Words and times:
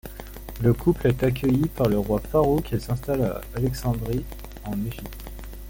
Le 0.63 0.73
couple 0.73 1.05
est 1.09 1.21
accueilli 1.21 1.67
par 1.67 1.87
le 1.87 1.99
roi 1.99 2.19
Farouk 2.21 2.73
et 2.73 2.79
s'installe 2.79 3.21
à 3.21 3.39
Alexandrie, 3.53 4.25
en 4.63 4.73
Égypte. 4.83 5.29